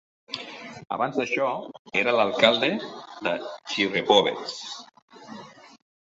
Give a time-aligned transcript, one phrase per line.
[0.95, 1.49] Abans d'això,
[2.03, 2.71] era l'alcalde
[3.27, 3.35] de
[3.75, 4.59] Cherepovets.